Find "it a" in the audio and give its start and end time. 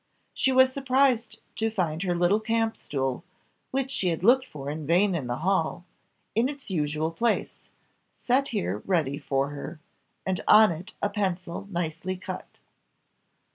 10.71-11.09